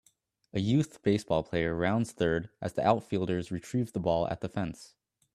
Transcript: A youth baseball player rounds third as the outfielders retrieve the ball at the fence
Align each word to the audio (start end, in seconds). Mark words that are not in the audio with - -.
A 0.51 0.59
youth 0.59 1.03
baseball 1.03 1.43
player 1.43 1.75
rounds 1.75 2.11
third 2.11 2.49
as 2.59 2.73
the 2.73 2.83
outfielders 2.83 3.51
retrieve 3.51 3.93
the 3.93 3.99
ball 3.99 4.27
at 4.29 4.41
the 4.41 4.49
fence 4.49 4.95